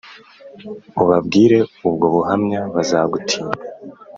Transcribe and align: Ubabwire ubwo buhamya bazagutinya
Ubabwire 1.01 1.57
ubwo 1.87 2.05
buhamya 2.13 2.61
bazagutinya 2.73 3.53